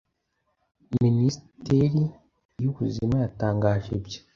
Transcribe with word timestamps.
Minisiteri 1.03 2.01
y’Ubuzima 2.61 3.15
yatangaje 3.23 3.89
ibyo 3.99 4.19